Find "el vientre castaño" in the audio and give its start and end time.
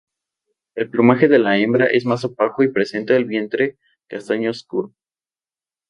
3.15-4.49